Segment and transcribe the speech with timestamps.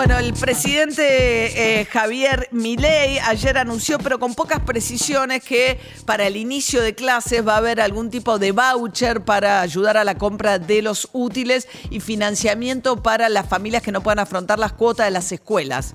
[0.00, 6.38] Bueno, el presidente eh, Javier Milei ayer anunció, pero con pocas precisiones, que para el
[6.38, 10.58] inicio de clases va a haber algún tipo de voucher para ayudar a la compra
[10.58, 15.10] de los útiles y financiamiento para las familias que no puedan afrontar las cuotas de
[15.10, 15.94] las escuelas.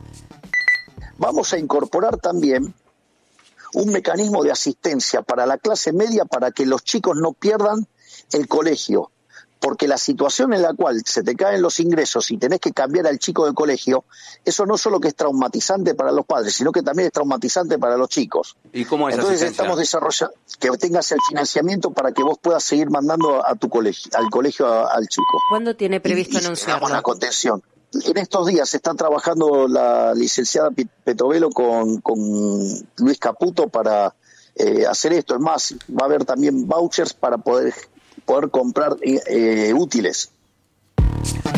[1.17, 2.75] Vamos a incorporar también
[3.73, 7.87] un mecanismo de asistencia para la clase media para que los chicos no pierdan
[8.33, 9.09] el colegio
[9.59, 13.07] porque la situación en la cual se te caen los ingresos y tenés que cambiar
[13.07, 14.05] al chico de colegio,
[14.43, 17.97] eso no solo que es traumatizante para los padres, sino que también es traumatizante para
[17.97, 18.57] los chicos.
[18.73, 22.89] ¿Y cómo es Entonces estamos desarrollando que tengas el financiamiento para que vos puedas seguir
[22.89, 25.41] mandando a tu colegio, al colegio al chico.
[25.49, 26.89] ¿Cuándo tiene previsto anunciarlo?
[26.89, 27.63] la contención.
[28.03, 30.69] En estos días está trabajando la licenciada
[31.03, 32.17] Petovelo con, con
[32.97, 34.13] Luis Caputo para
[34.55, 35.35] eh, hacer esto.
[35.35, 37.73] Es más, va a haber también vouchers para poder
[38.25, 40.31] poder comprar eh, útiles.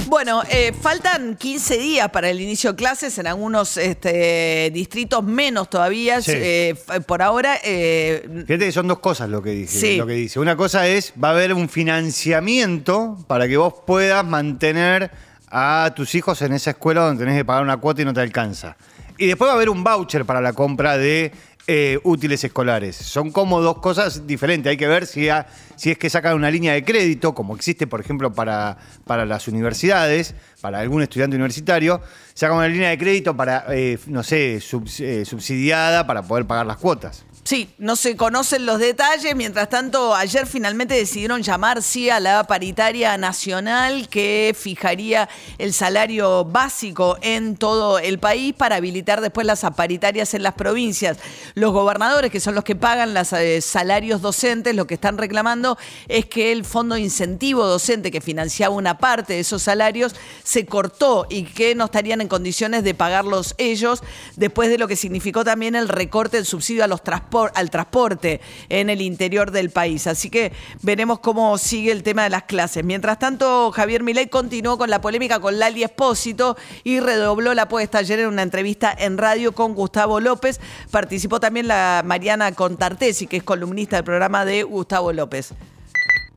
[0.07, 5.69] Bueno, eh, faltan 15 días para el inicio de clases en algunos este, distritos, menos
[5.69, 6.19] todavía.
[6.25, 7.55] Eh, por ahora.
[7.57, 10.39] Fíjate que son dos cosas lo que, dice, lo que dice.
[10.39, 15.11] Una cosa es, va a haber un financiamiento para que vos puedas mantener
[15.49, 18.21] a tus hijos en esa escuela donde tenés que pagar una cuota y no te
[18.21, 18.77] alcanza.
[19.17, 21.31] Y después va a haber un voucher para la compra de
[21.69, 22.95] eh, útiles escolares.
[22.95, 24.69] Son como dos cosas diferentes.
[24.69, 25.27] Hay que ver si,
[25.75, 29.49] si es que sacan una línea de crédito, como existe, por ejemplo, para, para las
[29.49, 32.01] universidades, para algún estudiante universitario,
[32.33, 36.77] sacan una línea de crédito para, eh, no sé, eh, subsidiada para poder pagar las
[36.77, 37.25] cuotas.
[37.47, 39.33] Sí, no se conocen los detalles.
[39.33, 46.43] Mientras tanto, ayer finalmente decidieron llamar sí a la paritaria nacional que fijaría el salario
[46.43, 51.19] básico en todo el país para habilitar después las paritarias en las provincias.
[51.53, 55.77] Los gobernadores, que son los que pagan los eh, salarios docentes, lo que están reclamando
[56.09, 60.65] es que el fondo de incentivo docente que financiaba una parte de esos salarios se
[60.65, 64.03] cortó y que no estarían en condiciones de pagarlos ellos
[64.35, 68.41] después de lo que significó también el recorte del subsidio a los transportes al transporte
[68.69, 70.07] en el interior del país.
[70.07, 72.83] Así que veremos cómo sigue el tema de las clases.
[72.83, 77.99] Mientras tanto, Javier Milei continuó con la polémica con Lali Espósito y redobló la apuesta
[77.99, 80.59] ayer en una entrevista en radio con Gustavo López.
[80.91, 85.53] Participó también la Mariana Contartesi, que es columnista del programa de Gustavo López.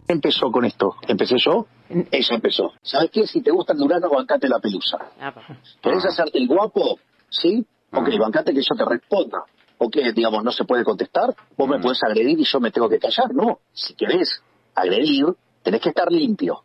[0.09, 0.97] Empezó con esto.
[1.07, 1.67] ¿Empecé yo?
[2.11, 2.73] Eso empezó.
[2.83, 3.27] ¿Sabes qué?
[3.27, 4.99] Si te gusta el Durano, bancate la pelusa.
[5.81, 6.99] ¿Querés hacerte el guapo?
[7.29, 7.65] ¿Sí?
[7.93, 9.45] Ok, bancate que yo te responda
[9.83, 11.83] o que, digamos, no se puede contestar, vos me mm.
[11.83, 13.35] puedes agredir y yo me tengo que callar.
[13.35, 14.43] No, si querés
[14.75, 15.25] agredir,
[15.63, 16.63] tenés que estar limpio.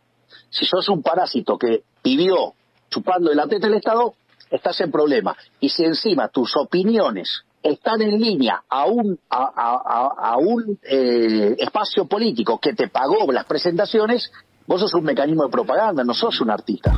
[0.50, 2.52] Si sos un parásito que vivió
[2.90, 4.14] chupando el teta del Estado,
[4.50, 5.34] estás en problema.
[5.60, 12.58] Y si encima tus opiniones están en línea a un, a, un eh, espacio político
[12.58, 14.30] que te pagó las presentaciones,
[14.66, 16.94] vos sos un mecanismo de propaganda, no sos un artista.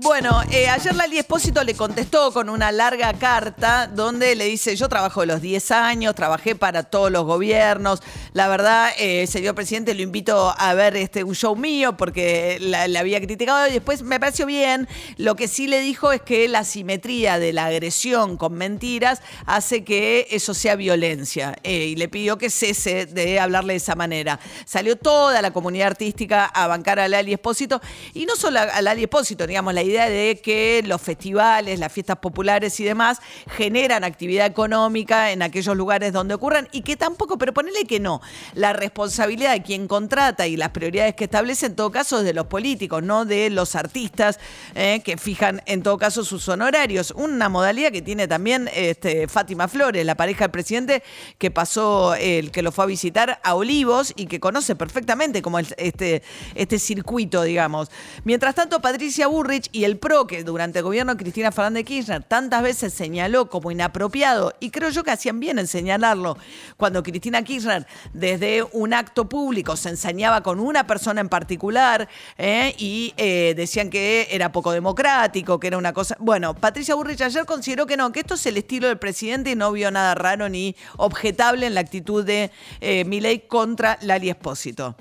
[0.00, 4.88] Bueno, eh, ayer Lali Espósito le contestó con una larga carta donde le dice, yo
[4.88, 8.00] trabajo los 10 años, trabajé para todos los gobiernos,
[8.32, 12.96] la verdad, eh, señor presidente, lo invito a ver este, un show mío porque le
[12.96, 14.86] había criticado y después me pareció bien,
[15.16, 19.82] lo que sí le dijo es que la simetría de la agresión con mentiras hace
[19.82, 24.38] que eso sea violencia eh, y le pidió que cese de hablarle de esa manera.
[24.64, 27.80] Salió toda la comunidad artística a bancar a Lali Espósito
[28.14, 32.18] y no solo a Lali Espósito, digamos, la idea de que los festivales, las fiestas
[32.18, 33.18] populares y demás
[33.50, 38.20] generan actividad económica en aquellos lugares donde ocurran y que tampoco, pero ponele que no,
[38.54, 42.34] la responsabilidad de quien contrata y las prioridades que establece en todo caso es de
[42.34, 44.38] los políticos, no de los artistas
[44.74, 47.12] eh, que fijan en todo caso sus honorarios.
[47.16, 51.02] Una modalidad que tiene también este, Fátima Flores, la pareja del presidente
[51.38, 55.58] que pasó, el que lo fue a visitar a Olivos y que conoce perfectamente como
[55.58, 56.22] este,
[56.54, 57.90] este circuito, digamos.
[58.24, 62.62] Mientras tanto, Patricia Burrich el PRO, que durante el gobierno de Cristina Fernández Kirchner tantas
[62.62, 66.36] veces señaló como inapropiado, y creo yo que hacían bien en señalarlo,
[66.76, 72.74] cuando Cristina Kirchner desde un acto público se ensañaba con una persona en particular ¿eh?
[72.78, 76.16] y eh, decían que era poco democrático, que era una cosa...
[76.18, 79.54] Bueno, Patricia Burrich ayer consideró que no, que esto es el estilo del presidente y
[79.56, 84.96] no vio nada raro ni objetable en la actitud de eh, contra Lali Espósito.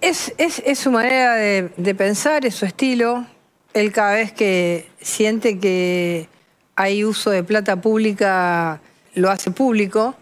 [0.00, 3.24] Es, es, su manera de pensar, es su estilo
[3.74, 6.28] él cada vez que siente que
[6.76, 8.80] hay uso de plata pública
[9.14, 10.14] lo hace público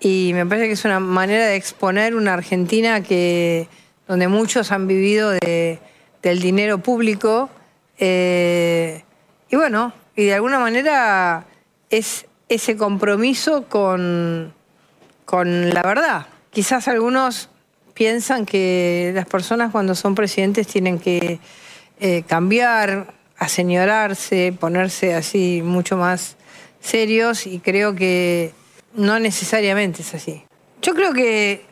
[0.00, 3.68] y me parece que es una manera de exponer una Argentina que
[4.06, 5.78] donde muchos han vivido de,
[6.22, 7.50] del dinero público
[7.98, 9.02] eh,
[9.48, 11.46] y bueno, y de alguna manera
[11.90, 14.52] es ese compromiso con,
[15.24, 16.26] con la verdad.
[16.50, 17.48] Quizás algunos
[17.94, 21.38] piensan que las personas cuando son presidentes tienen que
[22.00, 26.36] eh, cambiar, aseñorarse, ponerse así mucho más
[26.80, 28.52] serios y creo que
[28.94, 30.42] no necesariamente es así.
[30.82, 31.64] Yo creo que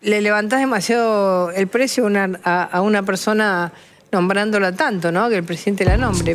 [0.00, 2.08] le levantás demasiado el precio
[2.44, 3.72] a, a una persona
[4.10, 5.28] nombrándola tanto, ¿no?
[5.28, 6.34] Que el presidente la nombre.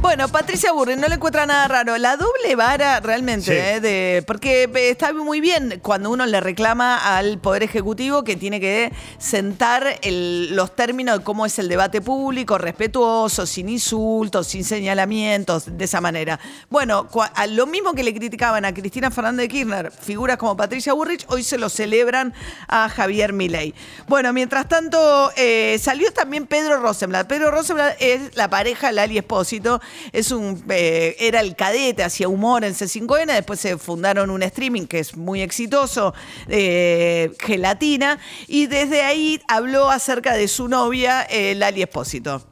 [0.00, 1.98] Bueno, Patricia Burri no le encuentra nada raro.
[1.98, 3.80] La doble vara realmente, ¿eh?
[3.80, 8.60] de, porque eh, está muy bien cuando uno le reclama al Poder Ejecutivo que tiene
[8.60, 15.76] que sentar los términos de cómo es el debate público, respetuoso, sin insultos, sin señalamientos,
[15.76, 16.38] de esa manera.
[16.70, 20.92] Bueno, a lo mismo que le criticaban a Cristina Fernández de Kirchner, figuras como Patricia
[20.92, 22.32] Burrich, hoy se lo celebran
[22.68, 23.74] a Javier Milei.
[24.06, 27.26] Bueno, mientras tanto, eh, salió también Pedro Rosenblatt.
[27.26, 29.80] Pedro Rosenblatt es la pareja de Lali Espósito
[30.12, 34.86] es un, eh, era el cadete, hacía humor en C5N, después se fundaron un streaming
[34.86, 36.14] que es muy exitoso,
[36.48, 42.42] eh, Gelatina, y desde ahí habló acerca de su novia, eh, Lali Espósito.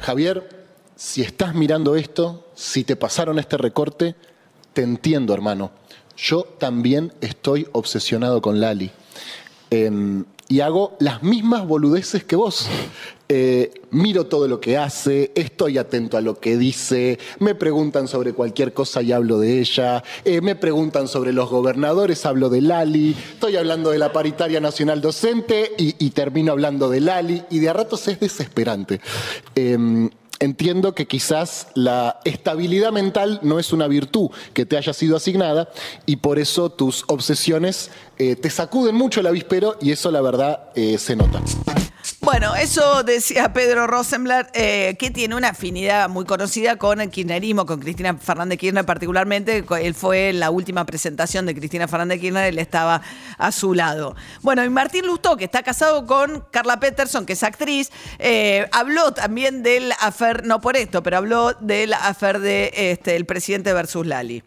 [0.00, 0.66] Javier,
[0.96, 4.14] si estás mirando esto, si te pasaron este recorte,
[4.72, 5.72] te entiendo, hermano.
[6.16, 8.90] Yo también estoy obsesionado con Lali.
[9.72, 12.66] Em, y hago las mismas boludeces que vos.
[13.30, 18.34] Eh, miro todo lo que hace, estoy atento a lo que dice, me preguntan sobre
[18.34, 23.16] cualquier cosa y hablo de ella, eh, me preguntan sobre los gobernadores, hablo de Lali,
[23.32, 27.72] estoy hablando de la paritaria nacional docente y, termino hablando de Lali y de a
[27.72, 29.00] ratos es desesperante.
[29.54, 30.10] Em,
[30.42, 35.68] entiendo que quizás la estabilidad mental no es una virtud que te haya sido asignada
[36.06, 40.70] y por eso tus obsesiones eh, te sacuden mucho el avispero y eso la verdad
[40.74, 41.40] se nota.
[42.24, 47.66] Bueno, eso decía Pedro Rosenblatt, eh, que tiene una afinidad muy conocida con el kirchnerismo,
[47.66, 49.64] con Cristina Fernández Kirchner particularmente.
[49.80, 53.02] Él fue en la última presentación de Cristina Fernández Kirchner, él estaba
[53.38, 54.14] a su lado.
[54.40, 57.90] Bueno, y Martín Lustó, que está casado con Carla Peterson, que es actriz,
[58.20, 63.26] eh, habló también del afer, no por esto, pero habló del afer de este, el
[63.26, 64.44] presidente versus Lali.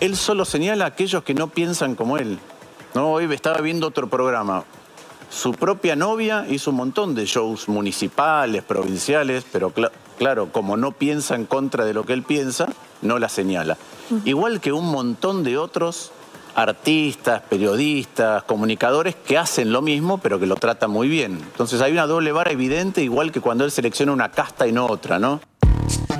[0.00, 2.38] Él solo señala a aquellos que no piensan como él.
[2.94, 4.64] No, hoy estaba viendo otro programa
[5.30, 9.72] su propia novia hizo un montón de shows municipales, provinciales, pero
[10.18, 12.68] claro, como no piensa en contra de lo que él piensa,
[13.00, 13.78] no la señala.
[14.24, 16.10] Igual que un montón de otros
[16.56, 21.34] artistas, periodistas, comunicadores que hacen lo mismo, pero que lo tratan muy bien.
[21.34, 24.86] Entonces hay una doble vara evidente, igual que cuando él selecciona una casta y no
[24.86, 25.40] otra, ¿no?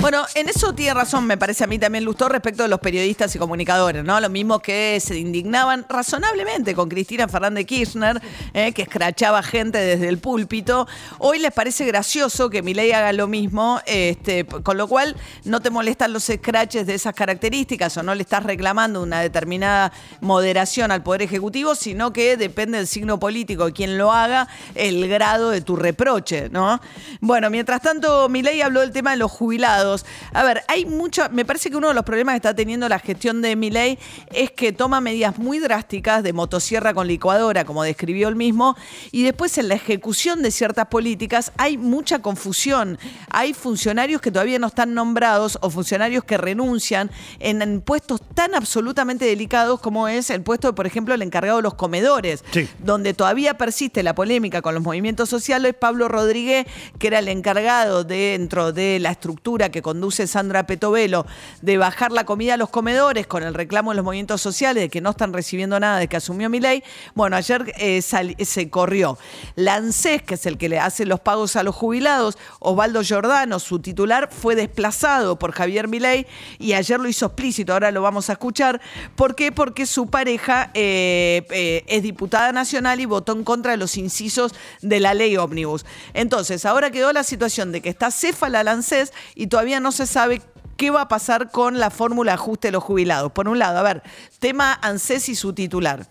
[0.00, 3.36] Bueno, en eso tiene razón, me parece a mí también Lustó respecto de los periodistas
[3.36, 4.18] y comunicadores, ¿no?
[4.18, 8.18] Lo mismo que se indignaban razonablemente con Cristina Fernández Kirchner,
[8.54, 10.88] eh, que escrachaba gente desde el púlpito.
[11.18, 15.68] Hoy les parece gracioso que Milei haga lo mismo, este, con lo cual no te
[15.68, 19.92] molestan los scratches de esas características o no le estás reclamando una determinada
[20.22, 25.06] moderación al Poder Ejecutivo, sino que depende del signo político de quien lo haga, el
[25.08, 26.80] grado de tu reproche, ¿no?
[27.20, 29.89] Bueno, mientras tanto, Milei habló del tema de los jubilados
[30.32, 32.98] a ver, hay mucho, me parece que uno de los problemas que está teniendo la
[32.98, 33.98] gestión de Milei
[34.32, 38.76] es que toma medidas muy drásticas de motosierra con licuadora, como describió él mismo,
[39.12, 42.98] y después en la ejecución de ciertas políticas hay mucha confusión.
[43.30, 49.24] Hay funcionarios que todavía no están nombrados o funcionarios que renuncian en, puestos tan absolutamente
[49.24, 52.44] delicados como es el puesto, por ejemplo, el encargado de los comedores,
[52.78, 55.74] donde todavía persiste la polémica con los movimientos sociales.
[55.78, 56.66] Pablo Rodríguez,
[56.98, 61.26] que era el encargado dentro de la estructura que conduce Sandra Petovelo
[61.62, 64.88] de bajar la comida a los comedores con el reclamo de los movimientos sociales de
[64.88, 66.82] que no están recibiendo nada de que asumió mi ley,
[67.14, 69.18] bueno, ayer eh, se corrió.
[69.56, 73.80] Lancés, que es el que le hace los pagos a los jubilados, Osvaldo Giordano, su
[73.80, 76.26] titular, fue desplazado por Javier Milei
[76.58, 78.80] y ayer lo hizo explícito, ahora lo vamos a escuchar.
[79.16, 79.52] ¿Por qué?
[79.52, 84.54] Porque su pareja eh, eh, es diputada nacional y votó en contra de los incisos
[84.82, 85.84] de la ley ómnibus.
[86.14, 90.42] Entonces, ahora quedó la situación de que está céfala Lancés y todavía no se sabe
[90.76, 93.30] qué va a pasar con la fórmula ajuste de los jubilados.
[93.32, 94.02] Por un lado, a ver,
[94.38, 96.06] tema ANSES y su titular.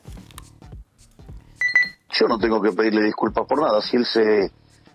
[2.12, 3.82] Yo no tengo que pedirle disculpas por nada.
[3.82, 4.51] Si él se,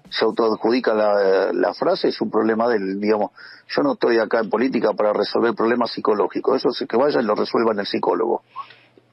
[0.08, 3.32] se autoadjudica la, la frase, es un problema del, digamos,
[3.68, 6.56] yo no estoy acá en política para resolver problemas psicológicos.
[6.56, 8.42] Eso es que vaya y lo resuelvan el psicólogo.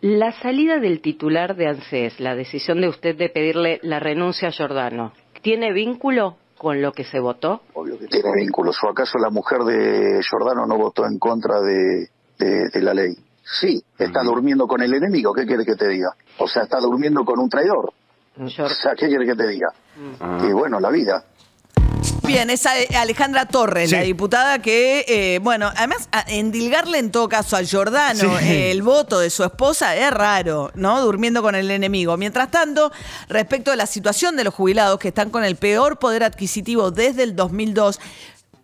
[0.01, 4.51] La salida del titular de ANSES, la decisión de usted de pedirle la renuncia a
[4.51, 7.61] Giordano, ¿tiene vínculo con lo que se votó?
[7.73, 8.77] Obvio que tiene vínculos.
[8.83, 12.07] ¿O acaso la mujer de Giordano no votó en contra de,
[12.75, 13.15] la ley?
[13.43, 16.09] Sí, está durmiendo con el enemigo, ¿qué quiere que te diga?
[16.37, 17.91] O sea, está durmiendo con un traidor.
[18.39, 19.69] O sea, ¿qué quiere que te diga?
[19.95, 20.49] Mm.
[20.49, 21.25] Y bueno, la vida.
[22.31, 27.61] Bien, esa Alejandra Torres, la diputada que, eh, bueno, además endilgarle en todo caso a
[27.61, 31.01] Giordano el voto de su esposa es raro, ¿no?
[31.01, 32.15] Durmiendo con el enemigo.
[32.15, 32.89] Mientras tanto,
[33.27, 37.23] respecto a la situación de los jubilados que están con el peor poder adquisitivo desde
[37.23, 37.99] el 2002,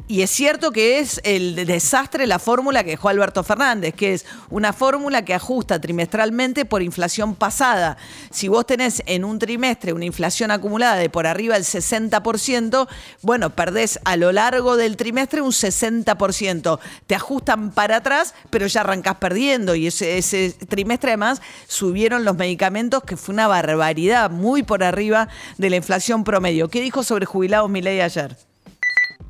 [0.10, 4.26] y es cierto que es el desastre la fórmula que dejó Alberto Fernández, que es
[4.50, 7.98] una fórmula que ajusta trimestralmente por inflación pasada.
[8.32, 12.88] Si vos tenés en un trimestre una inflación acumulada de por arriba del 60%,
[13.22, 16.80] bueno, perdés a lo largo del trimestre un 60%.
[17.06, 19.76] Te ajustan para atrás, pero ya arrancás perdiendo.
[19.76, 25.70] Y ese, trimestre además subieron los medicamentos, que fue una barbaridad, muy por arriba de
[25.70, 26.70] la inflación promedio.
[26.70, 28.47] ¿Qué dijo sobre jubilados Milei ayer?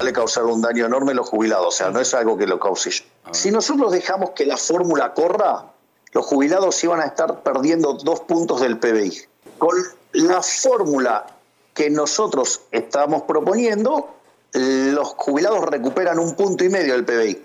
[0.04, 2.60] Le causar un daño enorme a los jubilados, o sea, no es algo que lo
[2.60, 3.04] cause yo.
[3.32, 5.72] Si nosotros dejamos que la fórmula corra,
[6.14, 9.26] los jubilados iban a estar perdiendo dos puntos del PBI.
[9.58, 9.76] Con
[10.14, 11.26] la fórmula
[11.74, 14.16] que nosotros estamos proponiendo,
[14.54, 17.44] los jubilados recuperan un punto y medio del PBI.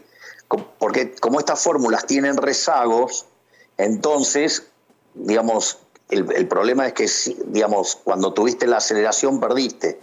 [0.79, 3.27] Porque como estas fórmulas tienen rezagos,
[3.79, 4.65] entonces,
[5.15, 5.79] digamos,
[6.11, 7.11] el, el problema es que,
[7.47, 9.99] digamos, cuando tuviste la aceleración perdiste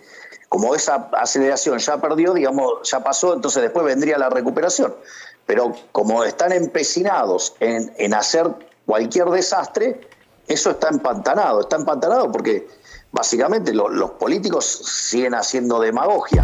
[0.50, 4.96] como esa aceleración ya perdió, digamos, ya pasó, entonces después vendría la recuperación.
[5.46, 8.48] Pero como están empecinados en, hacer
[8.86, 10.02] cualquier desastre,
[10.48, 12.68] eso está empantanado, está empantanado porque
[13.12, 16.44] básicamente los políticos siguen haciendo demagogia.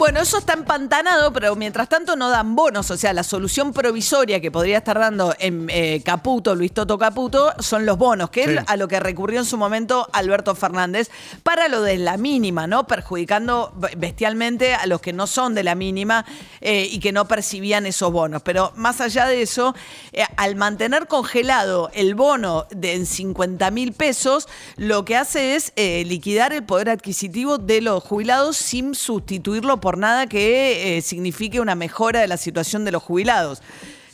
[0.00, 2.90] Bueno, eso está empantanado, pero mientras tanto no dan bonos.
[2.90, 7.52] O sea, la solución provisoria que podría estar dando en eh, Caputo, Luis Toto Caputo,
[7.58, 11.10] son los bonos, que es a lo que recurrió en su momento Alberto Fernández
[11.42, 12.86] para lo de la mínima, ¿no?
[12.86, 16.24] Perjudicando bestialmente a los que no son de la mínima
[16.62, 18.40] eh, y que no percibían esos bonos.
[18.40, 19.74] Pero más allá de eso,
[20.14, 25.74] eh, al mantener congelado el bono de en 50 mil pesos, lo que hace es
[25.76, 31.74] liquidar el poder adquisitivo de los jubilados sin sustituirlo por nada que eh, signifique una
[31.74, 33.62] mejora de la situación de los jubilados.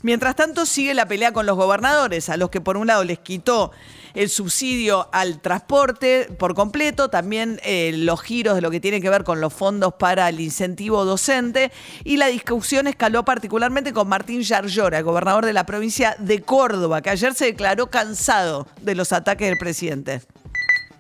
[0.03, 3.19] Mientras tanto, sigue la pelea con los gobernadores, a los que por un lado les
[3.19, 3.73] quitó
[4.15, 9.11] el subsidio al transporte por completo, también eh, los giros de lo que tiene que
[9.11, 11.71] ver con los fondos para el incentivo docente
[12.05, 17.03] y la discusión escaló particularmente con Martín Yarlora, el gobernador de la provincia de Córdoba,
[17.03, 20.21] que ayer se declaró cansado de los ataques del presidente.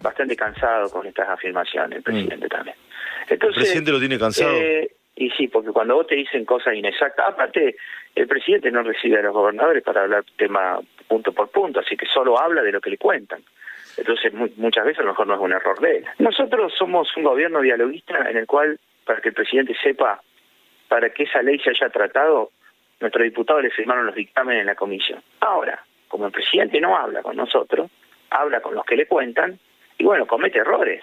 [0.02, 2.76] Bastante cansado con estas afirmaciones, el presidente también
[3.28, 4.54] el presidente lo tiene cansado.
[4.56, 7.76] Eh, y sí, porque cuando vos te dicen cosas inexactas, aparte,
[8.14, 10.78] el presidente no recibe a los gobernadores para hablar tema
[11.08, 13.42] punto por punto, así que solo habla de lo que le cuentan.
[13.96, 16.04] Entonces, muchas veces a lo mejor no es un error de él.
[16.18, 20.20] Nosotros somos un gobierno dialoguista en el cual, para que el presidente sepa,
[20.88, 22.50] para que esa ley se haya tratado,
[23.00, 25.22] nuestros diputados le firmaron los dictámenes en la comisión.
[25.40, 27.90] Ahora, como el presidente no habla con nosotros,
[28.30, 29.58] habla con los que le cuentan,
[29.96, 31.02] y bueno, comete errores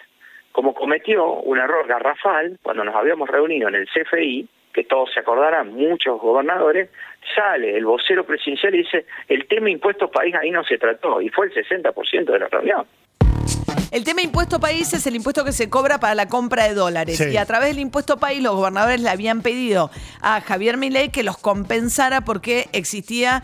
[0.54, 5.20] como cometió un error garrafal cuando nos habíamos reunido en el CFI, que todos se
[5.20, 6.90] acordarán, muchos gobernadores,
[7.36, 11.30] sale el vocero presidencial y dice, el tema impuesto país ahí no se trató, y
[11.30, 12.86] fue el 60% de la reunión.
[13.92, 17.22] El tema impuesto país es el impuesto que se cobra para la compra de dólares.
[17.32, 21.22] Y a través del impuesto país los gobernadores le habían pedido a Javier Milei que
[21.22, 23.44] los compensara porque existía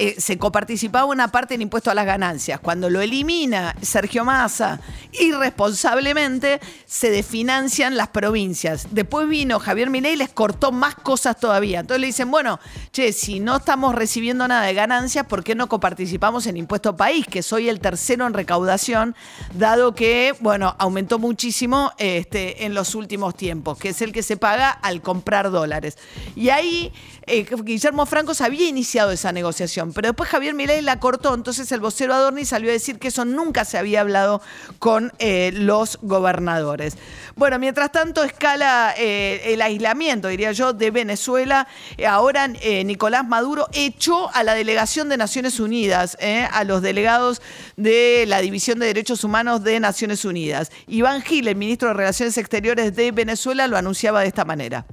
[0.00, 2.60] eh, se coparticipaba una parte del impuesto a las ganancias.
[2.60, 4.80] Cuando lo elimina Sergio Massa,
[5.12, 8.86] irresponsablemente se desfinancian las provincias.
[8.92, 11.80] Después vino Javier Milei y les cortó más cosas todavía.
[11.80, 12.60] Entonces le dicen, bueno,
[12.92, 17.26] che, si no estamos recibiendo nada de ganancias, ¿por qué no coparticipamos en impuesto país?
[17.26, 19.16] Que soy el tercero en recaudación,
[19.54, 24.36] dado que, bueno, aumentó muchísimo este, en los últimos tiempos, que es el que se
[24.36, 25.98] paga al comprar dólares.
[26.36, 26.92] Y ahí
[27.28, 31.80] eh, Guillermo Franco había iniciado esa negociación, pero después Javier Milei la cortó, entonces el
[31.80, 34.40] vocero Adorni salió a decir que eso nunca se había hablado
[34.78, 36.96] con eh, los gobernadores.
[37.36, 41.68] Bueno, mientras tanto escala eh, el aislamiento, diría yo, de Venezuela.
[42.06, 46.16] Ahora Nicolás Maduro echó a la delegación de Naciones Unidas,
[46.50, 47.40] a los delegados
[47.76, 50.70] de la División de Derechos Humanos de Naciones Unidas.
[50.86, 54.84] Iván Gil, el ministro de Relaciones Exteriores de Venezuela, lo anunciaba de esta manera.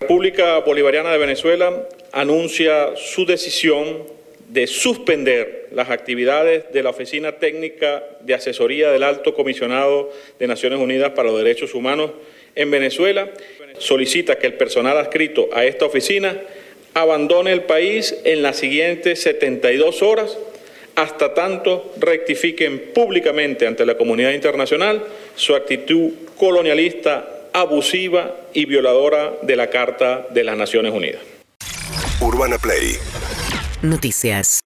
[0.00, 4.04] República Bolivariana de Venezuela anuncia su decisión
[4.48, 10.80] de suspender las actividades de la Oficina Técnica de Asesoría del Alto Comisionado de Naciones
[10.80, 12.12] Unidas para los Derechos Humanos
[12.54, 13.30] en Venezuela.
[13.78, 16.40] Solicita que el personal adscrito a esta oficina
[16.94, 20.38] abandone el país en las siguientes 72 horas
[20.96, 25.04] hasta tanto rectifiquen públicamente ante la comunidad internacional
[25.36, 31.22] su actitud colonialista abusiva y violadora de la Carta de las Naciones Unidas.
[32.20, 32.96] Urbana Play
[33.82, 34.58] Noticias.